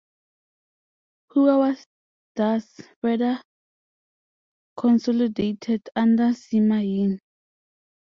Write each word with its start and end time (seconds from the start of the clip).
Power 1.31 1.59
was 1.59 1.85
thus 2.35 2.65
further 3.03 3.39
consolidated 4.75 5.87
under 5.95 6.29
Sima 6.29 6.83
Ying. 6.83 7.19